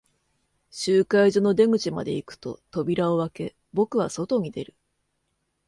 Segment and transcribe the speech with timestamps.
[0.71, 4.73] 集会所の出口まで行くと、扉を開け、僕は外に出る。